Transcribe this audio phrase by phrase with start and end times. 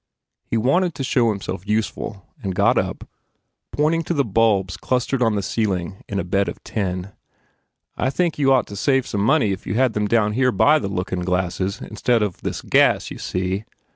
[0.43, 3.07] He wanted to show himself useful and got up,
[3.71, 7.11] pointing to the bulbs clustered on the ceiling in a bed of tin,
[7.97, 10.51] "I should think you d ought to save money if you had them down here
[10.51, 13.63] by the lookin glasses instead of this gas, y see?